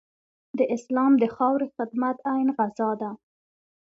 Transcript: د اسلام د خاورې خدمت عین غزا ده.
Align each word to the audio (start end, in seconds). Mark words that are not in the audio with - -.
د 0.57 0.59
اسلام 0.75 1.11
د 1.19 1.23
خاورې 1.35 1.67
خدمت 1.75 2.17
عین 2.31 2.47
غزا 2.57 2.89
ده. 3.01 3.11